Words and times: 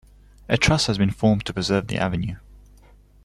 A 0.49 0.57
trust 0.57 0.87
has 0.87 0.97
been 0.97 1.11
formed 1.11 1.45
to 1.45 1.53
preserve 1.53 1.85
the 1.85 1.99
avenue. 1.99 2.37